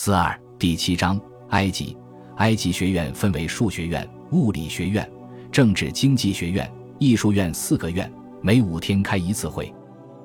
[0.00, 1.96] 四二第七章埃及。
[2.36, 5.10] 埃及学院分为数学院、物理学院、
[5.50, 8.08] 政治经济学院、艺术院四个院，
[8.40, 9.74] 每五天开一次会。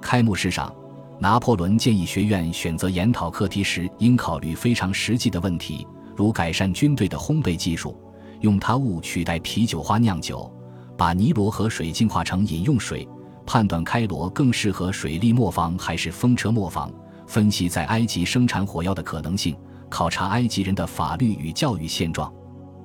[0.00, 0.72] 开幕式上，
[1.18, 8.00] 拿破仑建议学院选择研讨课题时应考虑非常实际的问题，如改善军队的烘焙技术，
[8.42, 10.48] 用他物取代啤酒花酿酒，
[10.96, 13.06] 把尼罗河水净化成饮用水，
[13.44, 16.88] 判断开罗更适合水利磨坊还是风车磨坊。
[17.26, 19.56] 分析在埃及生产火药的可能性，
[19.88, 22.32] 考察埃及人的法律与教育现状。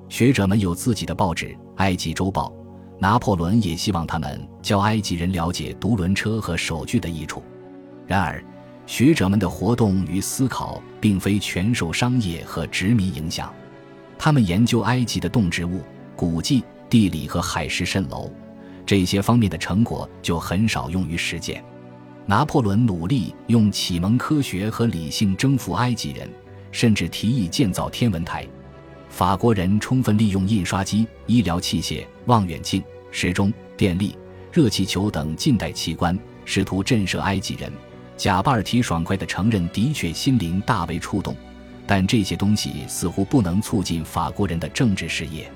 [0.08, 1.46] 学者们有自己的报纸
[1.76, 2.48] 《埃及周报》，
[3.00, 7.42] 拿破仑也希望他们教埃及人了解独轮车和手锯的益处。
[8.06, 8.44] 然而，
[8.86, 13.52] 学者们的活动与思考并非全受商业和殖民影响。
[14.18, 15.80] 他们研究埃及的动植物、
[16.14, 18.30] 古迹、地理和海市蜃楼
[18.84, 21.64] 这些方面的成果就很少用于实践。
[22.24, 26.28] 拿破仑努力用启蒙科学和理性征服埃及人，
[26.70, 28.46] 甚至提议建造天文台。
[29.08, 34.16] 法国人充分利用印刷机、医疗器械、望远镜、时钟、电力、
[34.52, 37.70] 热气球等近代奇观，试图震慑埃及人。
[38.16, 41.36] 贾巴尔提爽快地承认，的确心灵大为触动，
[41.86, 45.50] 但这些东西似乎不能促进法国人的政治事业。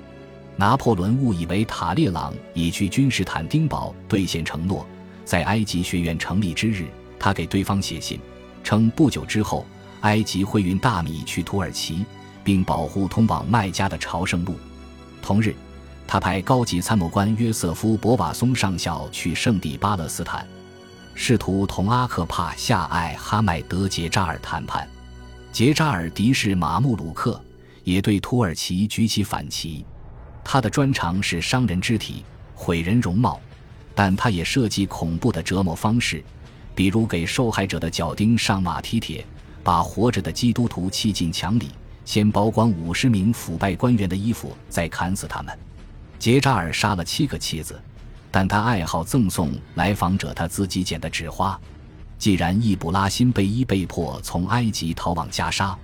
[0.57, 4.85] 拿破仑误以为塔列朗已去君士坦丁堡兑现承诺。
[5.27, 6.85] 在埃及学院成立之日，
[7.19, 8.17] 他给对方写信，
[8.63, 9.65] 称不久之后，
[9.99, 12.05] 埃及会运大米去土耳其，
[12.45, 14.55] 并保护通往麦加的朝圣路。
[15.21, 15.53] 同日，
[16.07, 20.47] 他派高级参谋官约瑟夫·博瓦松上校去圣地巴勒斯坦，
[21.13, 24.87] 试图同阿克帕夏艾哈迈德杰扎尔谈判。
[25.51, 27.43] 杰扎尔敌视马穆鲁克，
[27.83, 29.85] 也对土耳其举起反旗。
[30.41, 32.23] 他的专长是伤人肢体，
[32.55, 33.41] 毁人容貌。
[33.97, 36.23] 但他也设计恐怖的折磨方式，
[36.75, 39.25] 比如给受害者的脚钉上马蹄铁，
[39.63, 41.71] 把活着的基督徒砌进墙里，
[42.05, 45.57] 先剥光五十名腐败官员的衣服，再砍死他们。
[46.19, 47.81] 杰扎尔杀了七个妻子，
[48.29, 51.59] 但他爱好赠送来访者他自己剪的纸花。
[52.19, 55.75] 既然易卜拉欣贝伊被迫从埃及逃往加沙，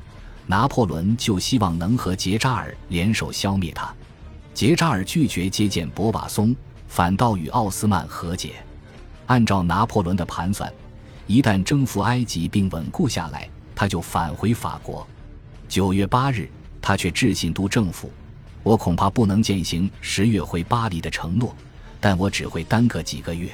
[0.46, 3.92] 拿破仑就希望能和杰扎尔联手消灭他。
[4.54, 6.56] 杰扎尔拒绝接见博瓦松。
[6.94, 8.54] 反倒与奥斯曼和解。
[9.26, 10.72] 按照拿破仑的盘算，
[11.26, 15.08] 一旦征服埃及并稳固下来，他就返回法国。
[15.68, 16.48] 九月八日，
[16.80, 18.12] 他却致信都政府
[18.62, 21.56] ：“我恐怕不能践行十月回巴黎的承诺，
[22.00, 23.50] 但我只会耽搁几个月。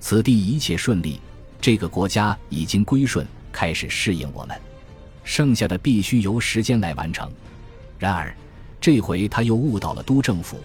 [0.00, 1.20] 此地一切顺利，
[1.60, 4.60] 这个国家已经归顺，开始适应我们，
[5.22, 7.30] 剩下的必须由时间来完成。”
[8.00, 8.34] 然而，
[8.80, 10.58] 这回他又误导了都政府。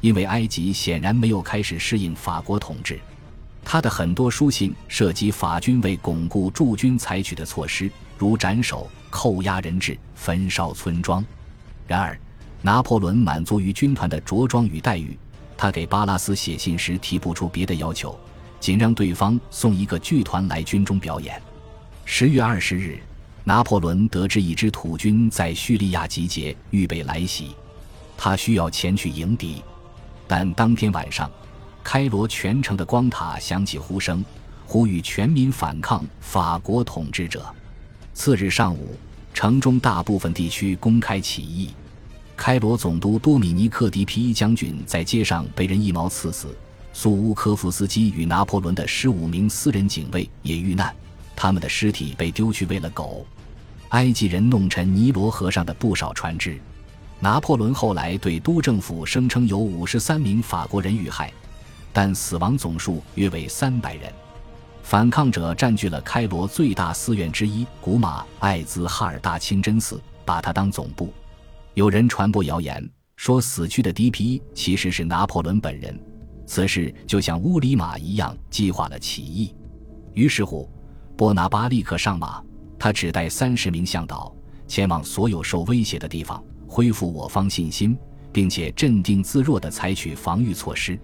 [0.00, 2.98] 因为埃及显然没有开始适应法国统治，
[3.64, 11.24] 他的很多书信涉及法军为巩固驻军采取的措施，如斩首、扣押人质、焚烧村庄。
[11.86, 12.18] 然而，
[12.62, 15.18] 拿破仑满足于军团的着装与待遇，
[15.56, 18.18] 他给巴拉斯写信时提不出别的要求，
[18.58, 21.40] 仅让对方送一个剧团来军中表演。
[22.06, 22.98] 十月二十日，
[23.44, 27.54] 拿破仑得知一支土军在叙利亚集结，预备来袭，
[28.16, 29.62] 他需要前去迎敌。
[30.30, 31.28] 但当天晚上，
[31.82, 34.24] 开罗全城的光塔响起呼声，
[34.64, 37.44] 呼吁全民反抗法国统治者。
[38.14, 38.94] 次日上午，
[39.34, 41.70] 城中大部分地区公开起义。
[42.36, 46.56] 开罗总督多米尼克·迪皮将军在街上被人一矛刺死，
[46.92, 50.94] 苏乌科夫斯基与拿破仑的十五名私人警卫也遇难，
[51.34, 53.26] 他们的尸体被丢去喂了狗。
[53.88, 56.56] 埃及人弄沉尼罗河上的不少船只。
[57.22, 61.30] 拿破仑后来对都政府声称有五十三名法国人遇害，
[61.92, 64.10] 但死亡总数约为三百人。
[64.82, 71.12] 反抗者占据了开罗最大寺院之一古马艾兹哈尔大清真寺，把它当总部。
[71.74, 75.96] 有人传播谣言说，死去的迪皮其实是拿破仑本人。
[76.46, 79.54] 此事就像乌里马一样计划了起义。
[80.14, 80.68] 于是乎，
[81.16, 82.42] 波拿巴立刻上马，
[82.78, 84.34] 他只带三十名向导
[84.66, 86.42] 前往所有受威胁的地方。
[86.72, 87.98] 恢复我方信心，
[88.30, 90.96] 并且镇定自若地采取防御措施。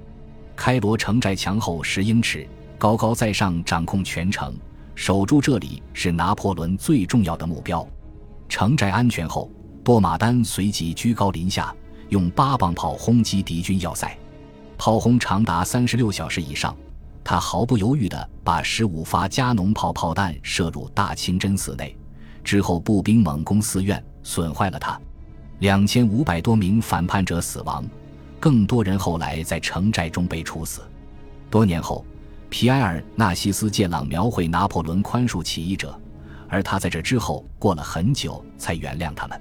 [0.54, 2.46] 开罗城寨墙厚十英尺，
[2.78, 4.54] 高高在上掌控全城，
[4.94, 7.84] 守住这里是拿破仑最重要的目标。
[8.48, 9.50] 城寨安全后，
[9.82, 11.74] 多马丹随即居高临下，
[12.10, 14.16] 用八磅炮轰击敌军要塞，
[14.78, 16.74] 炮轰长达三十六小时以上。
[17.24, 21.96] 他毫不犹豫地把十五发加农炮炮弹射入大清真寺内，
[22.44, 24.96] 之后步兵猛攻寺院，损坏了它。
[25.60, 27.82] 两千五百多名反叛者死亡，
[28.38, 30.82] 更多人后来在城寨中被处死。
[31.48, 32.04] 多年后，
[32.50, 35.98] 皮埃尔·纳西斯·杰朗描绘拿破仑宽恕起义者，
[36.48, 39.40] 而他在这之后过了很久才原谅他们。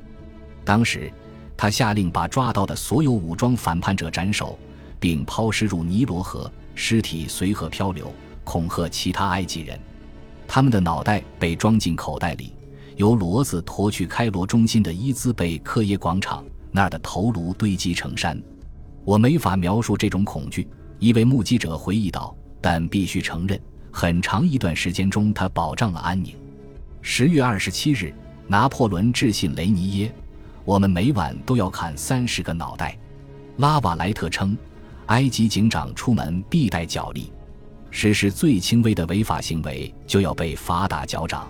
[0.64, 1.12] 当时，
[1.58, 4.58] 他下令把抓到的所有武装反叛者斩首，
[5.00, 8.10] 并抛尸入尼罗河，尸体随河漂流，
[8.46, 9.78] 恐吓其他埃及人。
[10.48, 12.54] 他们的脑袋被装进口袋里，
[12.96, 18.42] 由骡子驮去开罗中心的伊兹贝克耶广场，那儿的头颅堆积成山。
[19.04, 22.36] 我没法描述这种恐惧，一位目击者回忆道。
[22.62, 23.62] 但必须承认，
[23.92, 26.34] 很长一段时间中，他保障了安宁。
[27.00, 28.12] 十月二十七日，
[28.48, 30.12] 拿破仑致信雷尼耶
[30.66, 32.98] ：“我们每晚都要砍三十个脑袋。”
[33.58, 34.58] 拉瓦莱特称，
[35.06, 37.32] 埃及警长出门必带脚力，
[37.92, 41.48] 实施最轻微的违法行为就要被罚打脚掌。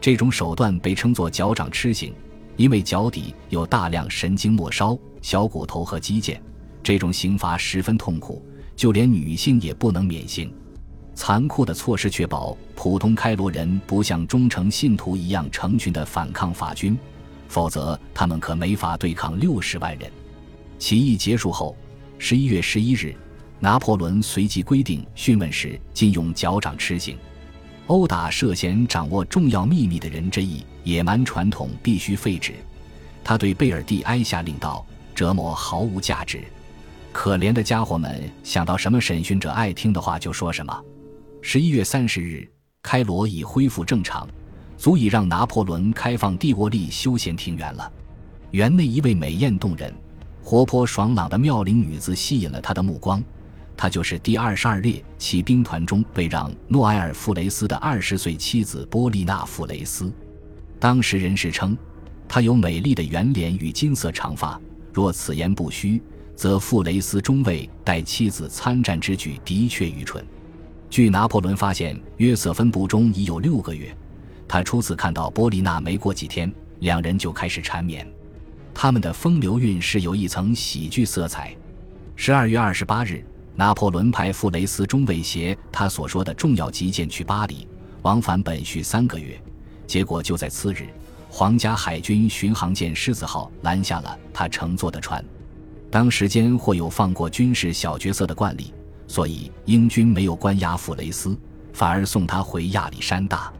[0.00, 2.14] 这种手段被称作脚掌笞刑，
[2.56, 6.38] 因为脚底有大量神经末梢、小骨头和肌腱。
[6.82, 8.44] 这种刑罚十分痛苦。
[8.76, 10.50] 就连女性也不能免刑，
[11.14, 16.96] 残酷的措施确保普通开罗人不像忠诚信徒一样成群的反抗法军，
[17.46, 20.10] 否则他们可没法对抗六十万人。
[20.78, 21.76] 起义结束后，
[22.16, 23.14] 十一月十一日，
[23.58, 27.18] 拿破仑随即规定讯问时禁用脚掌笞刑，
[27.90, 32.54] 殴打涉嫌掌握重要秘密的人这一野蛮传统必须废止。
[33.24, 36.40] 他对贝尔蒂埃下令道：“折磨毫无价值。”
[37.10, 40.84] 可怜的家伙们想到什么审讯者爱听的话就说什么。
[41.42, 42.48] 十一月三十日，
[42.80, 44.24] 开罗已恢复正常，
[44.78, 47.92] 足以让拿破仑开放帝国立休闲庭园了。
[48.52, 49.92] 园内一位美艳动人、
[50.44, 53.20] 活泼爽朗的妙龄女子吸引了他的目光，
[53.82, 60.12] 他就是第二十二列骑兵团中被让诺埃尔·傅雷斯的二十岁妻子波利娜·傅雷斯。
[60.78, 61.74] 当时人士称，
[62.28, 64.60] 她有美丽的圆脸与金色长发。
[64.92, 65.98] 若此言不虚。
[66.36, 70.22] 则傅雷斯中尉带妻子参战之举的确愚蠢。
[70.90, 73.96] 据拿破仑发现，约瑟芬部中已有六个月。
[74.46, 78.06] 他初次看到波利娜没过几天，两人就开始缠绵。
[78.74, 81.56] 他们的风流韵事有一层喜剧色彩。
[82.14, 83.24] 十二月二十八日，
[83.60, 87.68] 拿破仑派傅雷斯中尉携他所说的重要急件去巴黎，
[88.00, 89.38] 往返本需三个月。
[89.86, 90.88] 结果就在次日，
[91.28, 95.22] 皇家海军巡航舰狮子号拦下了他乘坐的船。
[95.90, 98.72] 当时间或有放过军事小角色的惯例，
[99.06, 101.38] 所以英军没有关押傅雷斯，
[101.74, 103.52] 反而送他回亚历山大。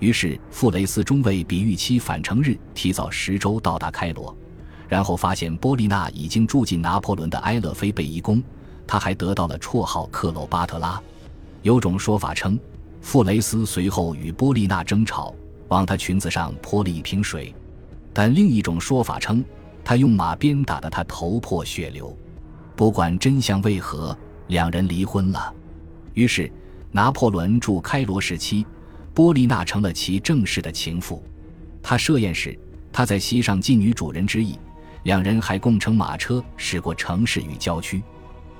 [0.00, 4.36] 于是傅雷斯中尉比预期返程日提早十周到达开罗，
[4.88, 8.42] 然后发现波利娜已经住进拿破仑的埃勒菲贝伊宫，
[8.86, 11.00] 他还得到了绰号克罗巴特拉。
[11.62, 12.58] 有种说法称，
[13.00, 15.34] 傅雷斯随后与波利娜争吵，
[15.68, 17.54] 往她裙子上泼了一瓶水，
[18.12, 19.44] 但另一种说法称。
[19.82, 22.16] 他用马鞭打得她头破血流，
[22.74, 24.16] 不管真相为何，
[24.48, 25.54] 两人离婚了。
[26.14, 26.50] 于是，
[26.90, 28.66] 拿破仑驻开罗时期，
[29.14, 31.22] 波丽娜成了其正式的情妇。
[31.80, 32.58] 他设宴时，
[32.92, 34.58] 他在席上尽女主人之意。
[35.04, 38.02] 两人还共乘马车驶过城市与郊区。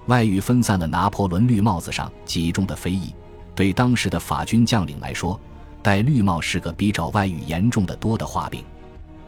[0.07, 3.15] 外语分散了拿破仑绿帽子上集中的非议。
[3.55, 5.39] 对当时的法军将领来说，
[5.83, 8.65] 戴绿帽是个比找外语严重的多的画饼。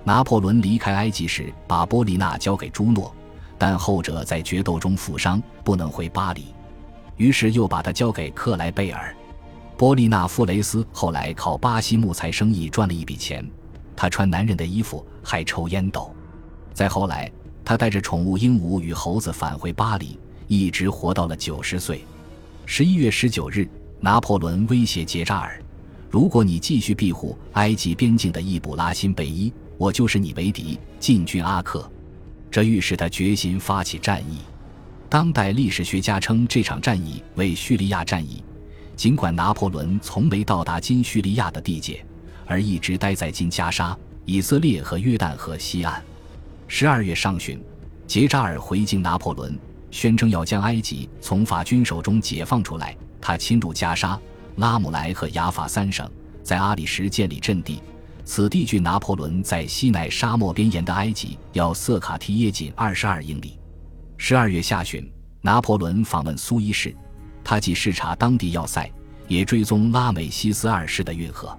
[0.05, 3.15] 拿破仑离开埃及时，把波利娜交给朱诺，
[3.57, 6.55] 但后者在决斗中负伤，不能回巴黎，
[7.17, 9.15] 于是又把他交给克莱贝尔。
[9.77, 13.49] 波利娜·弗雷斯后来靠巴西木材生意赚了一笔钱，
[13.97, 16.15] 他穿男人的衣服，还抽烟斗。
[16.73, 17.31] 再后来，
[17.65, 22.05] 他带着宠物鹦鹉与猴子返回巴黎，一直活到了九十岁。
[22.67, 23.69] 十一月十九日，
[24.01, 25.63] 拿破仑威胁杰扎尔
[26.11, 31.89] ：“如果你继续庇护埃及边境的易卜拉欣贝伊。”我就是你为敌，进军阿克，
[32.51, 34.39] 这预示他决心发起战役。
[35.09, 38.43] 当代历史学家称这场战役为叙利亚战役，
[38.97, 42.05] 尽管拿破仑从没到达今叙利亚的地界，
[42.45, 46.03] 而一直待在今加沙、以色列和约旦河西岸。
[46.67, 47.63] 十二月上旬，
[48.05, 49.57] 杰扎尔回敬拿破仑，
[49.91, 52.97] 宣称要将埃及从法军手中解放出来。
[53.21, 54.19] 他侵入加沙、
[54.57, 56.09] 拉姆莱和雅法三省，
[56.43, 57.83] 在阿里什建立阵地。
[58.25, 63.59] 此地距拿破仑在西奈沙漠边沿的埃及要色卡提耶仅二十二英里。
[64.19, 66.95] 十二月下旬，拿破仑访问苏伊士，
[67.43, 68.91] 他既视察当地要塞，
[69.29, 71.57] 也追踪拉美西斯二世的运河。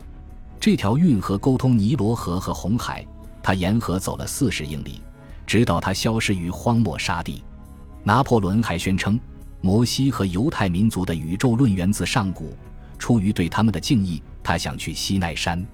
[0.59, 3.05] 这条运河沟通尼罗河和红海，
[3.41, 5.01] 他沿河走了四十英里，
[5.48, 7.43] 直到他消失于荒漠沙地。
[8.03, 9.20] 拿破仑还宣称，
[9.62, 12.56] 摩西和犹太民族的宇宙论源自上古。
[12.98, 15.65] 出于对他们的敬意，他想去西奈山。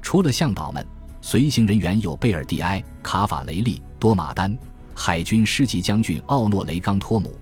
[0.00, 0.86] 除了向导们，
[1.20, 4.56] 随行人员有贝尔蒂埃、卡法雷利、多马丹、
[4.94, 7.36] 海军师级将军奥诺雷冈托姆、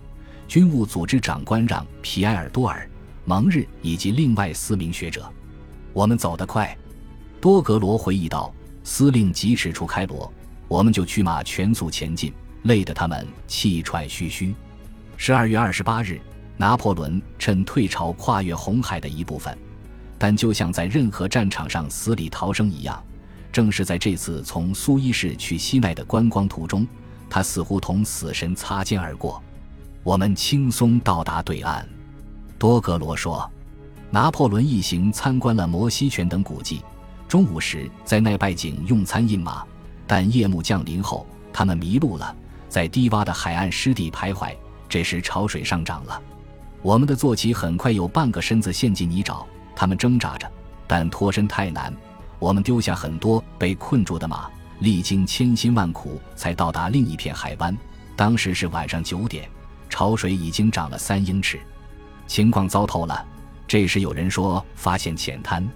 [0.48, 2.88] 军务组织长官让皮埃尔多尔、
[3.24, 5.30] 蒙日以及另外四名学者。
[5.92, 6.76] 我们走得快，
[7.40, 8.52] 多格罗回忆道
[8.84, 10.32] ：“司令疾驰出开罗，
[10.68, 14.54] 我们就驱马全速前进，累得他们气喘吁吁。”
[15.16, 16.20] 十二月二十八日，
[16.56, 19.56] 拿破仑趁退潮跨越红海的一部分，
[20.18, 23.02] 但就像在任何战场上死里逃生一样，
[23.52, 26.86] 正是在这次从苏伊士去西奈的观光途中，
[27.28, 29.42] 他似乎同死神擦肩而过。
[30.02, 31.84] 我们轻松到达对岸，
[32.58, 33.50] 多格罗说。
[34.12, 36.82] 拿破仑一行参观了摩西泉等古迹。
[37.28, 39.64] 中午时在奈拜井用餐饮马，
[40.04, 42.34] 但夜幕降临后，他们迷路了，
[42.70, 44.56] 在低洼的海岸湿地徘徊。
[44.88, 46.20] 这时潮水上涨了，
[46.80, 49.44] 我们的坐骑很快有半个身子陷进泥沼，
[49.76, 50.50] 他们挣扎着，
[50.86, 51.94] 但脱身太难。
[52.38, 57.76] 我们丢下很多被困住的马，历经千辛万苦才到达另一片海湾。
[58.16, 59.48] 当时是晚上九点，
[59.88, 61.60] 潮水已经涨了三英尺，
[62.26, 63.24] 情况糟透了。
[63.68, 65.68] 这时有人说发现浅滩。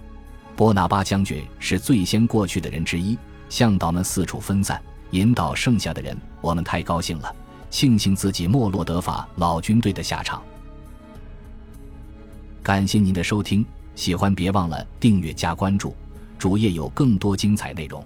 [0.55, 4.81] 波拿巴将军是最先过去的人之一，向导们四处分散，
[5.11, 6.17] 引导剩下的人。
[6.41, 7.35] 我们太高兴了，
[7.69, 10.41] 庆幸自己没落德法老军队的下场。
[12.61, 15.95] 感谢您的收听，喜欢别忘了订阅加关注，
[16.37, 18.03] 主页有更多精彩内容。